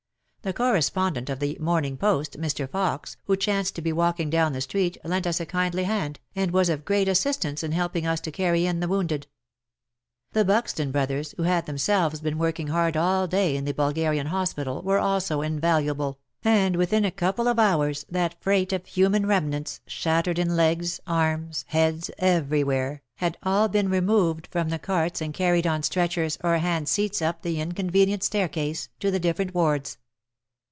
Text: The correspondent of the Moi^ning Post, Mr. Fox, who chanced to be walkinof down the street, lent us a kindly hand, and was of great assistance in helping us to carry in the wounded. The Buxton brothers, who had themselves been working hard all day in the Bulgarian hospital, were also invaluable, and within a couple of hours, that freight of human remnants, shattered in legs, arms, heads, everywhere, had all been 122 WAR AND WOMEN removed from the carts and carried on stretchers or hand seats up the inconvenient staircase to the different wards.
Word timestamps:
The 0.43 0.53
correspondent 0.53 1.29
of 1.29 1.39
the 1.39 1.55
Moi^ning 1.61 1.99
Post, 1.99 2.41
Mr. 2.41 2.67
Fox, 2.67 3.15
who 3.25 3.37
chanced 3.37 3.75
to 3.75 3.81
be 3.83 3.91
walkinof 3.91 4.31
down 4.31 4.53
the 4.53 4.61
street, 4.61 4.97
lent 5.03 5.27
us 5.27 5.39
a 5.39 5.45
kindly 5.45 5.83
hand, 5.83 6.19
and 6.35 6.49
was 6.49 6.67
of 6.67 6.83
great 6.83 7.07
assistance 7.07 7.61
in 7.61 7.73
helping 7.73 8.07
us 8.07 8.19
to 8.21 8.31
carry 8.31 8.65
in 8.65 8.79
the 8.79 8.87
wounded. 8.87 9.27
The 10.31 10.43
Buxton 10.43 10.89
brothers, 10.89 11.35
who 11.37 11.43
had 11.43 11.67
themselves 11.67 12.21
been 12.21 12.39
working 12.39 12.69
hard 12.69 12.97
all 12.97 13.27
day 13.27 13.55
in 13.55 13.65
the 13.65 13.71
Bulgarian 13.71 14.25
hospital, 14.25 14.81
were 14.81 14.97
also 14.97 15.43
invaluable, 15.43 16.17
and 16.43 16.75
within 16.75 17.05
a 17.05 17.11
couple 17.11 17.47
of 17.47 17.59
hours, 17.59 18.03
that 18.09 18.41
freight 18.41 18.73
of 18.73 18.87
human 18.87 19.27
remnants, 19.27 19.79
shattered 19.85 20.39
in 20.39 20.55
legs, 20.55 20.99
arms, 21.05 21.65
heads, 21.67 22.09
everywhere, 22.17 23.03
had 23.17 23.37
all 23.43 23.67
been 23.67 23.91
122 23.91 24.11
WAR 24.11 24.17
AND 24.17 24.25
WOMEN 24.25 24.33
removed 24.33 24.47
from 24.51 24.69
the 24.71 24.79
carts 24.83 25.21
and 25.21 25.35
carried 25.35 25.67
on 25.67 25.83
stretchers 25.83 26.39
or 26.43 26.57
hand 26.57 26.89
seats 26.89 27.21
up 27.21 27.43
the 27.43 27.61
inconvenient 27.61 28.23
staircase 28.23 28.89
to 28.99 29.11
the 29.11 29.19
different 29.19 29.53
wards. 29.53 29.99